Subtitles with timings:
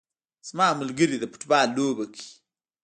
[0.49, 2.29] زما ملګري د فوټبال لوبه کوي